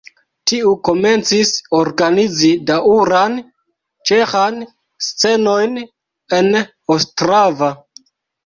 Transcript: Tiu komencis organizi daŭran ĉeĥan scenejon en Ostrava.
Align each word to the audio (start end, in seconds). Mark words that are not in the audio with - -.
Tiu 0.51 0.69
komencis 0.87 1.51
organizi 1.79 2.49
daŭran 2.71 3.37
ĉeĥan 4.11 4.59
scenejon 5.09 5.79
en 6.41 6.51
Ostrava. 6.97 7.71